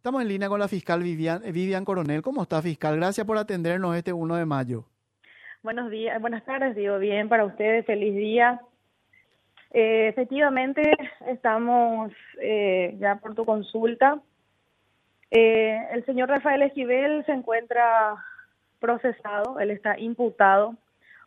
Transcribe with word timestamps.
Estamos 0.00 0.22
en 0.22 0.28
línea 0.28 0.48
con 0.48 0.58
la 0.58 0.66
fiscal 0.66 1.02
Vivian, 1.02 1.42
Vivian 1.52 1.84
Coronel. 1.84 2.22
¿Cómo 2.22 2.40
está, 2.40 2.62
fiscal? 2.62 2.96
Gracias 2.96 3.26
por 3.26 3.36
atendernos 3.36 3.94
este 3.94 4.14
1 4.14 4.34
de 4.34 4.46
mayo. 4.46 4.86
Buenos 5.62 5.90
días, 5.90 6.18
buenas 6.22 6.42
tardes, 6.46 6.74
digo 6.74 6.98
bien 6.98 7.28
para 7.28 7.44
ustedes, 7.44 7.84
feliz 7.84 8.14
día. 8.14 8.62
Eh, 9.72 10.08
efectivamente, 10.08 10.90
estamos 11.26 12.12
eh, 12.40 12.96
ya 12.98 13.16
por 13.16 13.34
tu 13.34 13.44
consulta. 13.44 14.22
Eh, 15.30 15.78
el 15.92 16.02
señor 16.06 16.30
Rafael 16.30 16.62
Esquivel 16.62 17.22
se 17.26 17.32
encuentra 17.32 18.14
procesado, 18.78 19.60
él 19.60 19.70
está 19.70 19.98
imputado 19.98 20.76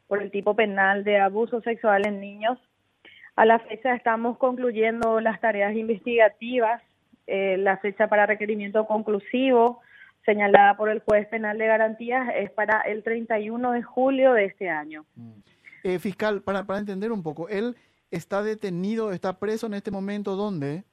por 0.08 0.20
el 0.20 0.32
tipo 0.32 0.56
penal 0.56 1.04
de 1.04 1.20
abuso 1.20 1.62
sexual 1.62 2.08
en 2.08 2.20
niños. 2.20 2.58
A 3.36 3.46
la 3.46 3.60
fecha 3.60 3.94
estamos 3.94 4.40
concluyendo 4.40 5.20
las 5.20 5.40
tareas 5.40 5.76
investigativas 5.76 6.82
eh, 7.28 7.58
la 7.58 7.78
fecha 7.78 8.08
para 8.08 8.26
requerimiento 8.26 8.86
conclusivo 8.86 9.82
señalada 10.26 10.78
por 10.78 10.90
el 10.90 11.00
juez 11.02 11.28
penal 11.28 11.58
de 11.58 11.68
garantías 11.68 12.30
es 12.36 12.50
para 12.52 12.82
el 12.82 13.04
31 13.04 13.72
de 13.72 13.84
julio 13.84 14.34
de 14.34 14.46
este 14.46 14.70
año. 14.70 15.06
Mm. 15.16 15.32
Eh, 15.84 16.00
fiscal, 16.00 16.42
para, 16.42 16.64
para 16.64 16.80
entender 16.80 17.12
un 17.12 17.24
poco, 17.24 17.50
¿él 17.50 17.76
está 18.10 18.42
detenido, 18.42 19.12
está 19.12 19.38
preso 19.38 19.68
en 19.68 19.74
este 19.74 19.92
momento? 19.92 20.36
¿Dónde? 20.36 20.84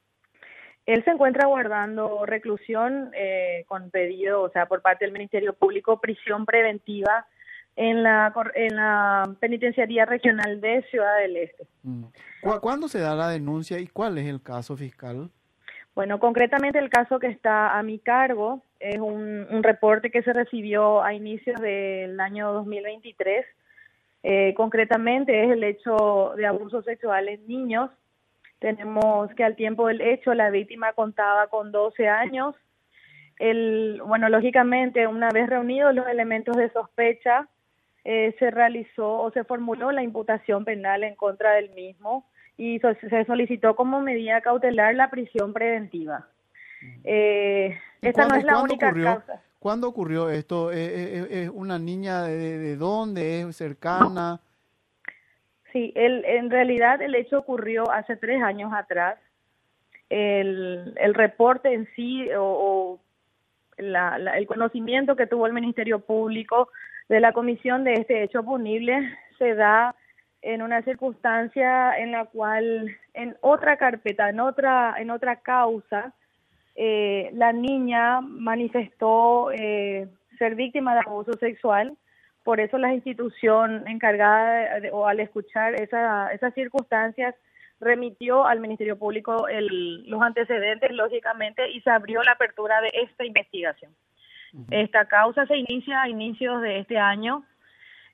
Él 0.86 1.04
se 1.04 1.10
encuentra 1.10 1.46
guardando 1.46 2.26
reclusión 2.26 3.10
eh, 3.14 3.64
con 3.68 3.90
pedido, 3.90 4.42
o 4.42 4.50
sea, 4.50 4.66
por 4.66 4.82
parte 4.82 5.04
del 5.04 5.12
Ministerio 5.12 5.52
Público, 5.52 6.00
prisión 6.00 6.44
preventiva 6.46 7.26
en 7.76 8.02
la, 8.02 8.32
en 8.54 8.74
la 8.74 9.36
Penitenciaría 9.38 10.06
Regional 10.06 10.60
de 10.60 10.82
Ciudad 10.90 11.18
del 11.18 11.36
Este. 11.36 11.66
Mm. 11.84 12.04
¿Cuándo 12.60 12.88
se 12.88 12.98
da 12.98 13.14
la 13.14 13.28
denuncia 13.28 13.78
y 13.78 13.86
cuál 13.86 14.18
es 14.18 14.26
el 14.26 14.42
caso 14.42 14.76
fiscal? 14.76 15.30
Bueno, 15.94 16.20
concretamente 16.20 16.78
el 16.78 16.88
caso 16.88 17.18
que 17.18 17.26
está 17.26 17.78
a 17.78 17.82
mi 17.82 17.98
cargo 17.98 18.62
es 18.78 18.98
un, 18.98 19.62
reporte 19.62 20.10
que 20.10 20.22
se 20.22 20.32
recibió 20.32 21.02
a 21.02 21.12
inicios 21.14 21.60
del 21.60 22.18
año 22.20 22.52
2023. 22.52 23.44
Eh, 24.22 24.54
concretamente 24.56 25.44
es 25.44 25.50
el 25.50 25.64
hecho 25.64 26.32
de 26.36 26.46
abuso 26.46 26.82
sexual 26.82 27.28
en 27.28 27.46
niños. 27.46 27.90
Tenemos 28.60 29.32
que 29.34 29.44
al 29.44 29.56
tiempo 29.56 29.88
del 29.88 30.00
hecho 30.00 30.34
la 30.34 30.50
víctima 30.50 30.92
contaba 30.92 31.48
con 31.48 31.72
12 31.72 32.08
años. 32.08 32.54
El, 33.38 34.00
bueno, 34.06 34.28
lógicamente, 34.28 35.06
una 35.06 35.30
vez 35.30 35.48
reunidos 35.48 35.94
los 35.94 36.06
elementos 36.06 36.56
de 36.56 36.70
sospecha, 36.70 37.48
eh, 38.04 38.34
se 38.38 38.50
realizó 38.50 39.20
o 39.20 39.30
se 39.32 39.44
formuló 39.44 39.90
la 39.92 40.02
imputación 40.02 40.64
penal 40.64 41.02
en 41.04 41.16
contra 41.16 41.52
del 41.52 41.70
mismo 41.70 42.26
y 42.60 42.78
se 42.78 43.24
solicitó 43.24 43.74
como 43.74 44.02
medida 44.02 44.42
cautelar 44.42 44.94
la 44.94 45.08
prisión 45.08 45.54
preventiva. 45.54 46.26
Eh, 47.04 47.74
esta 48.02 48.28
no 48.28 48.34
es 48.34 48.44
la 48.44 48.60
única 48.60 48.88
ocurrió, 48.88 49.04
causa. 49.06 49.42
¿Cuándo 49.58 49.88
ocurrió 49.88 50.28
esto? 50.28 50.70
¿Es, 50.70 50.90
¿Es, 50.90 51.30
es 51.30 51.48
una 51.48 51.78
niña 51.78 52.24
de, 52.24 52.58
de, 52.58 52.76
dónde? 52.76 53.40
¿Es 53.40 53.56
cercana? 53.56 54.40
Sí, 55.72 55.90
el, 55.96 56.22
en 56.26 56.50
realidad 56.50 57.00
el 57.00 57.14
hecho 57.14 57.38
ocurrió 57.38 57.90
hace 57.90 58.16
tres 58.16 58.42
años 58.42 58.70
atrás. 58.74 59.18
El, 60.10 60.92
el 61.00 61.14
reporte 61.14 61.72
en 61.72 61.88
sí 61.96 62.30
o, 62.32 62.42
o 62.42 63.00
la, 63.78 64.18
la, 64.18 64.36
el 64.36 64.46
conocimiento 64.46 65.16
que 65.16 65.26
tuvo 65.26 65.46
el 65.46 65.54
Ministerio 65.54 66.00
Público 66.00 66.68
de 67.08 67.20
la 67.20 67.32
comisión 67.32 67.84
de 67.84 67.94
este 67.94 68.22
hecho 68.22 68.42
punible 68.42 68.98
se 69.38 69.54
da 69.54 69.94
en 70.42 70.62
una 70.62 70.82
circunstancia 70.82 71.98
en 71.98 72.12
la 72.12 72.24
cual 72.24 72.96
en 73.14 73.36
otra 73.40 73.76
carpeta, 73.76 74.28
en 74.28 74.40
otra, 74.40 74.94
en 74.98 75.10
otra 75.10 75.36
causa, 75.36 76.12
eh, 76.76 77.30
la 77.34 77.52
niña 77.52 78.20
manifestó 78.20 79.50
eh, 79.52 80.08
ser 80.38 80.54
víctima 80.54 80.94
de 80.94 81.00
abuso 81.06 81.32
sexual. 81.34 81.96
Por 82.42 82.58
eso 82.58 82.78
la 82.78 82.94
institución 82.94 83.86
encargada 83.86 84.80
de, 84.80 84.90
o 84.90 85.06
al 85.06 85.20
escuchar 85.20 85.74
esa, 85.74 86.32
esas 86.32 86.54
circunstancias 86.54 87.34
remitió 87.80 88.46
al 88.46 88.60
Ministerio 88.60 88.98
Público 88.98 89.48
el, 89.48 90.08
los 90.08 90.22
antecedentes, 90.22 90.90
lógicamente, 90.92 91.70
y 91.70 91.80
se 91.82 91.90
abrió 91.90 92.22
la 92.22 92.32
apertura 92.32 92.80
de 92.80 92.90
esta 92.94 93.24
investigación. 93.24 93.92
Uh 94.52 94.58
-huh. 94.58 94.66
Esta 94.70 95.04
causa 95.04 95.46
se 95.46 95.56
inicia 95.56 96.02
a 96.02 96.08
inicios 96.08 96.62
de 96.62 96.78
este 96.78 96.98
año 96.98 97.44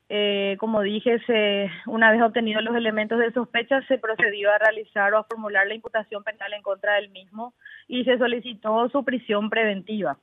eh, 0.09 0.57
como 0.59 0.83
dije, 0.83 1.19
se, 1.27 1.71
una 1.87 2.11
vez 2.13 2.23
obtenidos 2.23 2.63
los 2.63 2.77
elementos 2.77 3.19
de 3.19 3.33
sospecha, 3.33 3.83
se 3.89 3.99
procedió 3.99 4.53
a 4.53 4.59
realizar 4.59 5.13
o 5.15 5.19
a 5.19 5.25
formular 5.25 5.67
la 5.67 5.75
imputación 5.75 6.23
penal 6.23 6.53
en 6.53 6.63
contra 6.63 6.95
del 6.95 7.11
mismo 7.11 7.55
y 7.89 8.05
se 8.05 8.19
solicitó 8.19 8.89
su 8.91 9.05
prisión 9.05 9.51
preventiva. 9.51 10.19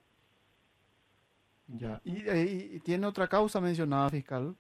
Ya. 1.67 1.99
¿Y, 2.03 2.29
eh, 2.29 2.69
y 2.73 2.79
tiene 2.79 3.07
otra 3.07 3.27
causa 3.27 3.59
mencionada, 3.59 4.09
fiscal? 4.09 4.55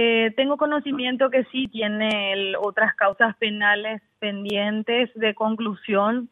Eh, 0.00 0.32
tengo 0.36 0.56
conocimiento 0.56 1.28
que 1.28 1.42
sí 1.50 1.66
tiene 1.66 2.32
el, 2.32 2.56
otras 2.56 2.94
causas 2.94 3.36
penales 3.36 4.00
pendientes 4.20 5.10
de 5.16 5.34
conclusión 5.34 6.28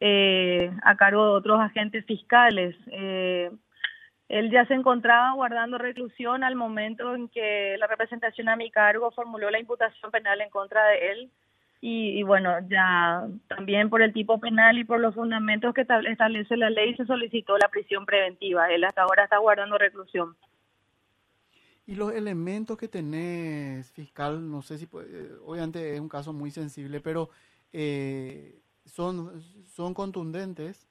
eh, 0.00 0.70
a 0.82 0.96
cargo 0.96 1.26
de 1.26 1.32
otros 1.32 1.60
agentes 1.60 2.06
fiscales. 2.06 2.74
Eh, 2.86 3.50
él 4.30 4.48
ya 4.52 4.64
se 4.66 4.74
encontraba 4.74 5.32
guardando 5.32 5.76
reclusión 5.76 6.44
al 6.44 6.54
momento 6.54 7.16
en 7.16 7.28
que 7.28 7.76
la 7.78 7.88
representación 7.88 8.48
a 8.48 8.54
mi 8.54 8.70
cargo 8.70 9.10
formuló 9.10 9.50
la 9.50 9.58
imputación 9.58 10.12
penal 10.12 10.40
en 10.40 10.50
contra 10.50 10.86
de 10.86 11.10
él. 11.10 11.30
Y, 11.80 12.20
y, 12.20 12.22
bueno, 12.22 12.52
ya 12.68 13.26
también 13.48 13.90
por 13.90 14.02
el 14.02 14.12
tipo 14.12 14.38
penal 14.38 14.78
y 14.78 14.84
por 14.84 15.00
los 15.00 15.16
fundamentos 15.16 15.74
que 15.74 15.80
establece 15.80 16.56
la 16.56 16.70
ley 16.70 16.94
se 16.94 17.06
solicitó 17.06 17.58
la 17.58 17.68
prisión 17.68 18.06
preventiva. 18.06 18.70
Él 18.70 18.84
hasta 18.84 19.02
ahora 19.02 19.24
está 19.24 19.38
guardando 19.38 19.78
reclusión. 19.78 20.36
Y 21.86 21.96
los 21.96 22.14
elementos 22.14 22.78
que 22.78 22.86
tenés, 22.86 23.90
fiscal, 23.90 24.48
no 24.48 24.62
sé 24.62 24.78
si, 24.78 24.88
obviamente 25.44 25.94
es 25.94 26.00
un 26.00 26.08
caso 26.08 26.32
muy 26.32 26.52
sensible, 26.52 27.00
pero 27.00 27.30
eh, 27.72 28.60
son, 28.84 29.42
son 29.64 29.92
contundentes. 29.92 30.86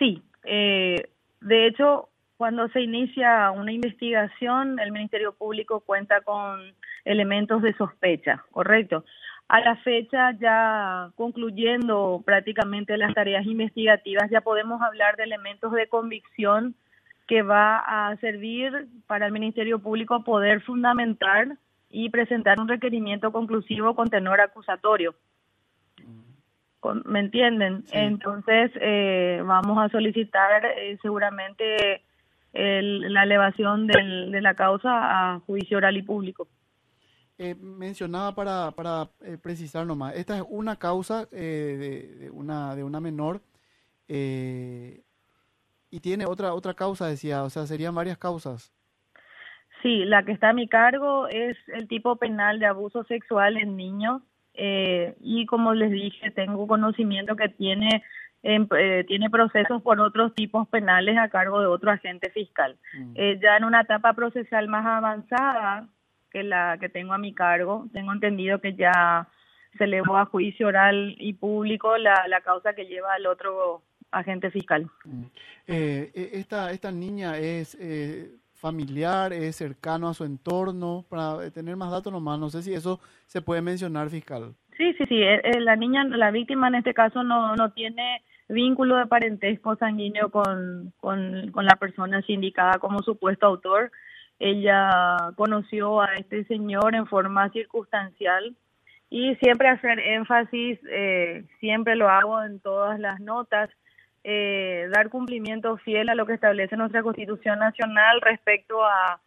Sí, 0.00 0.24
eh, 0.42 1.10
de 1.48 1.66
hecho, 1.66 2.08
cuando 2.36 2.68
se 2.68 2.82
inicia 2.82 3.50
una 3.50 3.72
investigación, 3.72 4.78
el 4.78 4.92
Ministerio 4.92 5.32
Público 5.32 5.80
cuenta 5.80 6.20
con 6.20 6.60
elementos 7.04 7.62
de 7.62 7.74
sospecha, 7.74 8.44
¿correcto? 8.52 9.04
A 9.48 9.60
la 9.60 9.76
fecha, 9.76 10.32
ya 10.38 11.10
concluyendo 11.16 12.22
prácticamente 12.24 12.96
las 12.98 13.14
tareas 13.14 13.46
investigativas, 13.46 14.30
ya 14.30 14.42
podemos 14.42 14.82
hablar 14.82 15.16
de 15.16 15.24
elementos 15.24 15.72
de 15.72 15.88
convicción 15.88 16.74
que 17.26 17.42
va 17.42 17.78
a 17.78 18.16
servir 18.18 18.88
para 19.06 19.26
el 19.26 19.32
Ministerio 19.32 19.78
Público 19.78 20.22
poder 20.22 20.60
fundamentar 20.60 21.56
y 21.90 22.10
presentar 22.10 22.60
un 22.60 22.68
requerimiento 22.68 23.32
conclusivo 23.32 23.94
con 23.94 24.08
tenor 24.08 24.40
acusatorio. 24.40 25.14
¿Me 27.04 27.20
entienden? 27.20 27.82
Sí. 27.86 27.92
Entonces, 27.94 28.70
eh, 28.80 29.42
vamos 29.44 29.78
a 29.78 29.88
solicitar 29.88 30.64
eh, 30.64 30.98
seguramente 31.02 32.02
el, 32.52 33.12
la 33.12 33.24
elevación 33.24 33.86
del, 33.86 34.30
de 34.30 34.40
la 34.40 34.54
causa 34.54 34.90
a 35.34 35.40
juicio 35.40 35.78
oral 35.78 35.96
y 35.96 36.02
público. 36.02 36.48
Eh, 37.40 37.54
mencionaba 37.54 38.34
para, 38.34 38.72
para 38.72 39.10
eh, 39.22 39.38
precisar 39.40 39.86
nomás, 39.86 40.16
esta 40.16 40.36
es 40.36 40.44
una 40.48 40.74
causa 40.74 41.28
eh, 41.30 41.76
de, 41.78 42.24
de, 42.24 42.30
una, 42.30 42.74
de 42.74 42.82
una 42.82 43.00
menor 43.00 43.40
y 44.08 46.00
tiene 46.00 46.26
otra, 46.26 46.54
otra 46.54 46.74
causa, 46.74 47.06
decía, 47.06 47.44
o 47.44 47.50
sea, 47.50 47.66
serían 47.66 47.94
varias 47.94 48.18
causas. 48.18 48.72
Sí, 49.82 50.04
la 50.04 50.24
que 50.24 50.32
está 50.32 50.48
a 50.48 50.52
mi 50.52 50.66
cargo 50.66 51.28
es 51.28 51.56
el 51.68 51.86
tipo 51.86 52.16
penal 52.16 52.58
de 52.58 52.66
abuso 52.66 53.04
sexual 53.04 53.56
en 53.56 53.76
niños 53.76 54.22
eh, 54.60 55.14
y 55.20 55.46
como 55.46 55.72
les 55.72 55.92
dije, 55.92 56.32
tengo 56.32 56.66
conocimiento 56.66 57.36
que 57.36 57.48
tiene 57.48 58.02
eh, 58.42 59.04
tiene 59.06 59.30
procesos 59.30 59.82
por 59.82 60.00
otros 60.00 60.34
tipos 60.34 60.68
penales 60.68 61.16
a 61.16 61.28
cargo 61.28 61.60
de 61.60 61.66
otro 61.66 61.90
agente 61.90 62.30
fiscal. 62.30 62.76
Mm. 62.94 63.12
Eh, 63.14 63.40
ya 63.42 63.56
en 63.56 63.64
una 63.64 63.82
etapa 63.82 64.12
procesal 64.14 64.68
más 64.68 64.84
avanzada 64.84 65.88
que 66.30 66.42
la 66.42 66.76
que 66.78 66.88
tengo 66.88 67.14
a 67.14 67.18
mi 67.18 67.34
cargo, 67.34 67.86
tengo 67.92 68.12
entendido 68.12 68.60
que 68.60 68.74
ya 68.74 69.28
se 69.76 69.84
elevó 69.84 70.16
a 70.16 70.26
juicio 70.26 70.68
oral 70.68 71.14
y 71.18 71.32
público 71.34 71.96
la, 71.96 72.26
la 72.28 72.40
causa 72.40 72.74
que 72.74 72.86
lleva 72.86 73.14
al 73.14 73.26
otro 73.26 73.82
agente 74.10 74.50
fiscal. 74.50 74.88
Mm. 75.04 75.24
esta, 75.66 76.72
esta 76.72 76.90
niña 76.90 77.38
es 77.38 77.76
familiar, 78.58 79.32
es 79.32 79.56
cercano 79.56 80.08
a 80.08 80.14
su 80.14 80.24
entorno, 80.24 81.04
para 81.08 81.50
tener 81.50 81.76
más 81.76 81.90
datos 81.90 82.12
nomás, 82.12 82.38
no 82.38 82.50
sé 82.50 82.62
si 82.62 82.74
eso 82.74 83.00
se 83.26 83.40
puede 83.40 83.62
mencionar, 83.62 84.10
fiscal. 84.10 84.54
Sí, 84.76 84.92
sí, 84.94 85.04
sí, 85.08 85.20
la 85.60 85.76
niña, 85.76 86.04
la 86.04 86.30
víctima 86.30 86.68
en 86.68 86.76
este 86.76 86.94
caso 86.94 87.22
no, 87.22 87.56
no 87.56 87.72
tiene 87.72 88.22
vínculo 88.48 88.96
de 88.96 89.06
parentesco 89.06 89.76
sanguíneo 89.76 90.30
con, 90.30 90.92
con, 90.98 91.50
con 91.52 91.64
la 91.64 91.76
persona 91.76 92.22
indicada 92.26 92.78
como 92.78 93.00
supuesto 93.02 93.46
autor. 93.46 93.90
Ella 94.38 95.32
conoció 95.36 96.00
a 96.00 96.14
este 96.14 96.44
señor 96.44 96.94
en 96.94 97.06
forma 97.06 97.50
circunstancial 97.50 98.56
y 99.10 99.34
siempre 99.36 99.68
hacer 99.68 99.98
énfasis, 99.98 100.78
eh, 100.90 101.44
siempre 101.60 101.96
lo 101.96 102.08
hago 102.08 102.42
en 102.42 102.60
todas 102.60 103.00
las 103.00 103.20
notas, 103.20 103.70
eh, 104.24 104.88
dar 104.92 105.08
cumplimiento 105.10 105.76
fiel 105.78 106.08
a 106.08 106.14
lo 106.14 106.26
que 106.26 106.34
establece 106.34 106.76
nuestra 106.76 107.02
Constitución 107.02 107.58
Nacional 107.58 108.20
respecto 108.20 108.84
a 108.84 109.20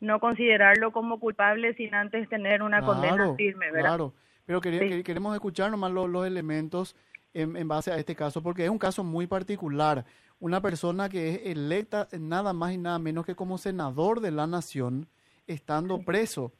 no 0.00 0.20
considerarlo 0.20 0.92
como 0.92 1.18
culpable 1.18 1.74
sin 1.74 1.94
antes 1.94 2.28
tener 2.28 2.62
una 2.62 2.82
condena 2.82 3.34
firme, 3.34 3.70
¿verdad? 3.70 3.88
Claro, 3.88 4.14
pero 4.44 4.60
queremos 4.60 5.34
escuchar 5.34 5.70
nomás 5.70 5.92
los, 5.92 6.26
elementos 6.26 6.96
en, 7.34 7.56
en, 7.56 7.66
base 7.68 7.90
a 7.90 7.96
este 7.96 8.14
caso, 8.14 8.42
porque 8.42 8.64
es 8.64 8.70
un 8.70 8.78
caso 8.78 9.02
muy 9.02 9.26
particular. 9.26 10.04
Una 10.38 10.60
persona 10.60 11.08
que 11.08 11.30
es 11.30 11.40
electa 11.46 12.08
nada 12.18 12.52
más 12.52 12.72
y 12.72 12.78
nada 12.78 12.98
menos 12.98 13.24
que 13.24 13.34
como 13.34 13.58
senador 13.58 14.20
de 14.20 14.30
la 14.30 14.46
nación, 14.46 15.08
estando 15.46 16.00
preso. 16.00 16.52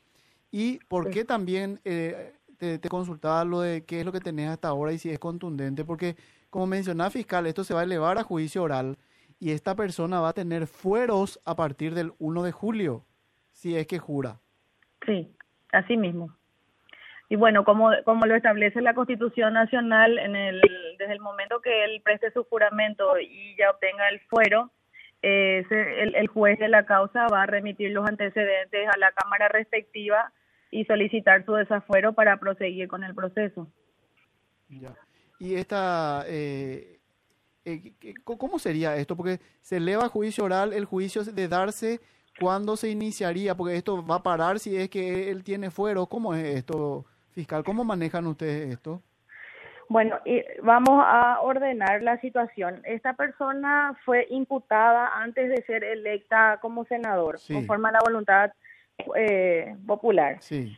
¿Y 0.51 0.79
por 0.89 1.11
qué 1.11 1.25
también 1.25 1.81
eh, 1.85 2.33
te, 2.57 2.89
consultaba 2.89 3.45
lo 3.45 3.61
de 3.61 3.85
qué 3.85 4.01
es 4.01 4.07
lo 4.07 4.13
que 4.13 4.21
tenés 4.21 4.51
hasta 4.51 4.69
ahora 4.69 4.93
y 4.93 4.99
si 4.99 5.11
es 5.11 5.19
contundente? 5.19 5.85
Porque, 5.85 6.17
como 6.51 6.67
mencionaba 6.67 7.11
fiscal, 7.11 7.47
esto 7.47 7.65
se 7.65 7.75
va 7.75 7.81
a 7.81 7.85
elevar 7.85 8.19
a 8.19 8.23
juicio 8.23 8.63
oral 8.63 8.97
y 9.39 9.53
esta 9.53 9.75
persona 9.75 10.21
va 10.21 10.31
a 10.31 10.35
tener 10.35 10.67
fueros 10.67 11.41
a 11.45 11.57
partir 11.57 11.95
del 11.95 12.13
1 12.19 12.43
de 12.43 12.53
julio, 12.53 13.05
si 13.53 13.77
es 13.77 13.87
que 13.87 13.99
jura. 13.99 14.39
Sí, 15.05 15.31
así 15.73 15.97
mismo. 15.97 16.35
Y 17.29 17.37
bueno, 17.37 17.65
como, 17.65 17.91
como 18.05 18.27
lo 18.27 18.37
establece 18.37 18.81
la 18.81 18.95
Constitución 18.95 19.53
Nacional, 19.53 20.19
en 20.19 20.37
el, 20.37 20.61
desde 20.99 21.13
el 21.13 21.21
momento 21.21 21.61
que 21.61 21.85
él 21.85 22.01
preste 22.05 22.31
su 22.31 22.45
juramento 22.45 23.19
y 23.19 23.57
ya 23.59 23.71
obtenga 23.71 24.09
el 24.09 24.21
fuero, 24.21 24.71
eh, 25.23 25.65
el, 25.71 26.15
el, 26.15 26.29
juez 26.29 26.59
de 26.59 26.69
la 26.69 26.87
causa 26.87 27.27
va 27.27 27.43
a 27.43 27.47
remitir 27.47 27.91
los 27.91 28.07
antecedentes 28.07 28.89
a 28.89 28.99
la 28.99 29.11
Cámara 29.13 29.49
respectiva 29.49 30.33
y 30.71 30.85
solicitar 30.85 31.45
su 31.45 31.53
desafuero 31.53 32.13
para 32.13 32.39
proseguir 32.39 32.89
con 32.89 33.05
el 33.05 33.15
proceso. 33.15 33.69
Ya. 34.69 34.95
Y 35.39 35.55
esta, 35.55 36.25
eh, 36.27 36.99
eh, 37.65 37.93
¿cómo 38.25 38.59
sería 38.59 38.97
esto? 38.97 39.17
Porque 39.17 39.39
se 39.61 39.77
eleva 39.77 40.09
juicio 40.09 40.45
oral, 40.45 40.73
el 40.73 40.85
juicio 40.85 41.25
de 41.25 41.49
darse, 41.49 42.01
¿cuándo 42.41 42.77
se 42.77 42.91
iniciaría? 42.91 43.55
Porque 43.55 43.77
esto 43.77 44.05
va 44.05 44.17
a 44.17 44.23
parar 44.23 44.59
si 44.59 44.77
es 44.77 44.89
que 44.89 45.31
él 45.31 45.45
tiene 45.45 45.71
fuero. 45.71 46.07
¿Cómo 46.07 46.35
es 46.35 46.45
esto, 46.45 47.05
fiscal? 47.33 47.65
¿Cómo 47.65 47.85
manejan 47.85 48.27
ustedes 48.27 48.73
esto? 48.73 49.03
Bueno, 49.89 50.19
y 50.25 50.43
vamos 50.63 51.01
a 51.07 51.41
ordenar 51.43 52.03
la 52.03 52.21
situación. 52.21 52.83
Esta 52.85 53.13
persona 53.13 53.97
fue 54.05 54.27
imputada 54.31 55.09
antes 55.23 55.49
de 55.49 55.63
ser 55.63 55.85
electa 55.85 56.59
como 56.61 56.85
senador, 56.87 57.39
conforme 57.53 57.91
a 57.91 57.93
la 57.93 58.01
voluntad 58.05 58.53
eh, 59.17 59.77
popular. 59.87 60.39
Sí. 60.41 60.77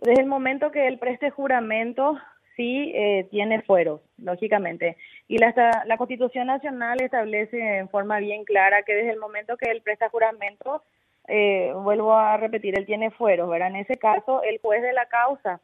Desde 0.00 0.22
el 0.22 0.26
momento 0.26 0.70
que 0.70 0.86
él 0.86 0.98
preste 0.98 1.30
juramento, 1.30 2.18
sí 2.56 2.92
eh, 2.94 3.26
tiene 3.30 3.62
fueros, 3.62 4.00
lógicamente. 4.18 4.96
Y 5.28 5.38
la, 5.38 5.82
la 5.86 5.96
Constitución 5.96 6.46
Nacional 6.46 7.00
establece 7.00 7.78
en 7.78 7.88
forma 7.88 8.18
bien 8.18 8.44
clara 8.44 8.82
que 8.82 8.94
desde 8.94 9.10
el 9.10 9.18
momento 9.18 9.56
que 9.56 9.70
él 9.70 9.82
presta 9.82 10.08
juramento, 10.10 10.82
eh, 11.28 11.72
vuelvo 11.74 12.14
a 12.14 12.36
repetir, 12.36 12.78
él 12.78 12.86
tiene 12.86 13.10
fueros, 13.10 13.48
¿verdad? 13.48 13.68
En 13.68 13.76
ese 13.76 13.96
caso, 13.96 14.42
el 14.42 14.58
juez 14.58 14.82
de 14.82 14.92
la 14.92 15.06
causa 15.06 15.60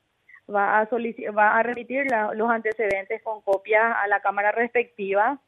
va 0.53 0.81
a, 0.81 0.89
va 1.37 1.59
a 1.59 1.63
remitir 1.63 2.07
los 2.35 2.51
antecedentes 2.51 3.23
con 3.23 3.41
copia 3.43 3.93
a 3.93 4.09
la 4.09 4.21
Cámara 4.21 4.53
respectiva 4.53 5.39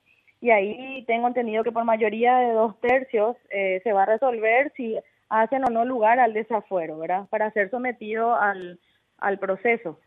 y 0.41 0.51
ahí 0.51 1.05
tengo 1.07 1.29
entendido 1.29 1.63
que 1.63 1.73
por 1.73 1.85
mayoría 1.85 2.37
de 2.39 2.53
dos 2.53 2.79
tercios 2.81 3.37
eh, 3.51 3.81
se 3.85 3.93
va 3.93 4.03
a 4.03 4.07
resolver 4.07 4.73
si 4.77 4.99
hacen 5.33 5.65
o 5.65 5.71
no 5.71 5.85
lugar 5.85 6.21
al 6.21 6.35
desafuero, 6.35 6.99
¿verdad? 6.99 7.27
Para 7.31 7.51
ser 7.53 7.71
sometido 7.71 8.35
al, 8.35 8.79
al 9.19 9.39
proceso. 9.39 9.99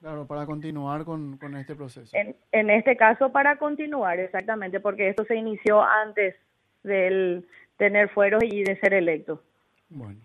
Claro, 0.00 0.26
para 0.26 0.46
continuar 0.46 1.04
con, 1.04 1.38
con 1.38 1.56
este 1.56 1.74
proceso. 1.74 2.16
En, 2.16 2.36
en 2.52 2.70
este 2.70 2.96
caso, 2.96 3.32
para 3.32 3.58
continuar, 3.58 4.20
exactamente, 4.20 4.78
porque 4.78 5.08
esto 5.08 5.24
se 5.24 5.34
inició 5.34 5.82
antes 5.82 6.36
del 6.84 7.48
tener 7.78 8.08
fueros 8.10 8.42
y 8.44 8.62
de 8.62 8.78
ser 8.78 8.94
electo. 8.94 9.42
Bueno, 9.88 10.20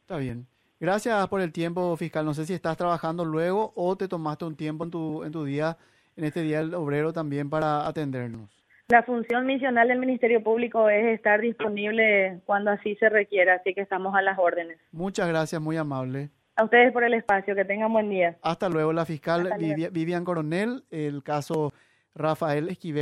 está 0.00 0.16
bien. 0.16 0.46
Gracias 0.80 1.28
por 1.28 1.42
el 1.42 1.52
tiempo, 1.52 1.94
fiscal. 1.98 2.24
No 2.24 2.32
sé 2.32 2.46
si 2.46 2.54
estás 2.54 2.78
trabajando 2.78 3.26
luego 3.26 3.74
o 3.76 3.94
te 3.94 4.08
tomaste 4.08 4.46
un 4.46 4.56
tiempo 4.56 4.84
en 4.84 4.90
tu, 4.90 5.22
en 5.22 5.32
tu 5.32 5.44
día, 5.44 5.76
en 6.16 6.24
este 6.24 6.40
día 6.40 6.60
del 6.60 6.72
obrero 6.72 7.12
también 7.12 7.50
para 7.50 7.86
atendernos. 7.86 8.59
La 8.90 9.04
función 9.04 9.46
misional 9.46 9.86
del 9.86 10.00
Ministerio 10.00 10.42
Público 10.42 10.88
es 10.88 11.14
estar 11.14 11.40
disponible 11.40 12.40
cuando 12.44 12.72
así 12.72 12.96
se 12.96 13.08
requiera, 13.08 13.54
así 13.54 13.72
que 13.72 13.82
estamos 13.82 14.16
a 14.16 14.20
las 14.20 14.36
órdenes. 14.36 14.78
Muchas 14.90 15.28
gracias, 15.28 15.62
muy 15.62 15.76
amable. 15.76 16.30
A 16.56 16.64
ustedes 16.64 16.92
por 16.92 17.04
el 17.04 17.14
espacio, 17.14 17.54
que 17.54 17.64
tengan 17.64 17.92
buen 17.92 18.10
día. 18.10 18.36
Hasta 18.42 18.68
luego, 18.68 18.92
la 18.92 19.06
fiscal 19.06 19.48
Vivian 19.92 20.24
Coronel, 20.24 20.82
el 20.90 21.22
caso 21.22 21.72
Rafael 22.16 22.68
Esquivel. 22.68 22.98